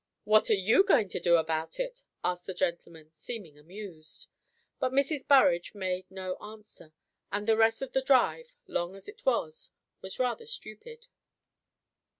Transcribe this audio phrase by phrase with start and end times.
[0.23, 4.25] "What are you going to do about it?" asked the gentleman, seeming amused.
[4.79, 5.27] But Mrs.
[5.27, 6.91] Burrage made no answer,
[7.31, 9.69] and the rest of the drive, long as it was,
[10.01, 11.05] was rather stupid.